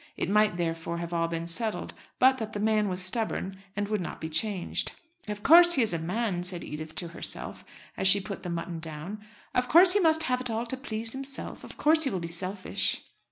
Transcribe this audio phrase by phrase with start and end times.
[0.17, 4.01] It might, therefore, have all been settled, but that the man was stubborn, and would
[4.01, 4.93] not be changed.
[5.27, 7.63] "Of course, he is a man," said Edith to herself,
[7.95, 9.23] as she put the mutton down.
[9.53, 11.63] "Of course he must have it all to please himself.
[11.63, 13.03] Of course he will be selfish."